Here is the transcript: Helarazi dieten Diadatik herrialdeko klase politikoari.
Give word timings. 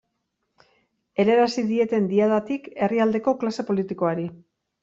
Helarazi 1.23 1.65
dieten 1.73 2.09
Diadatik 2.13 2.67
herrialdeko 2.87 3.37
klase 3.45 3.71
politikoari. 3.73 4.31